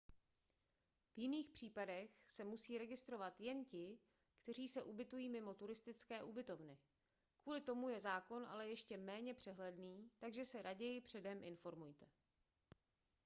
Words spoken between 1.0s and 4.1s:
v jiných případech se musí registrovat jen ti